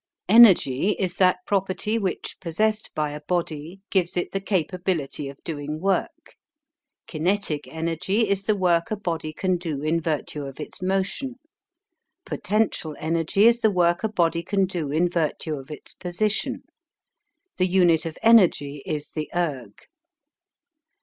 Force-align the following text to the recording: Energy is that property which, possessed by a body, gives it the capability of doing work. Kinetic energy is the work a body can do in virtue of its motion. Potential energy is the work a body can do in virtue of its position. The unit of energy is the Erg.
Energy 0.27 0.93
is 0.93 1.17
that 1.17 1.37
property 1.45 1.99
which, 1.99 2.35
possessed 2.41 2.89
by 2.95 3.11
a 3.11 3.21
body, 3.27 3.81
gives 3.91 4.17
it 4.17 4.31
the 4.31 4.41
capability 4.41 5.29
of 5.29 5.37
doing 5.43 5.79
work. 5.79 6.35
Kinetic 7.05 7.67
energy 7.67 8.27
is 8.27 8.45
the 8.45 8.55
work 8.55 8.89
a 8.89 8.95
body 8.97 9.31
can 9.31 9.57
do 9.57 9.83
in 9.83 10.01
virtue 10.01 10.43
of 10.43 10.59
its 10.59 10.81
motion. 10.81 11.35
Potential 12.25 12.95
energy 12.97 13.45
is 13.45 13.59
the 13.59 13.69
work 13.69 14.03
a 14.03 14.09
body 14.09 14.41
can 14.41 14.65
do 14.65 14.89
in 14.91 15.07
virtue 15.07 15.53
of 15.53 15.69
its 15.69 15.93
position. 15.93 16.63
The 17.57 17.67
unit 17.67 18.03
of 18.07 18.17
energy 18.23 18.81
is 18.87 19.11
the 19.11 19.29
Erg. 19.35 19.81